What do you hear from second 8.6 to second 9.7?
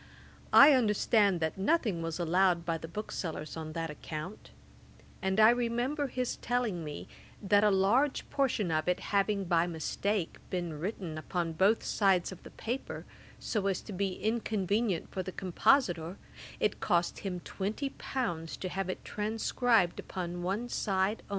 of it having by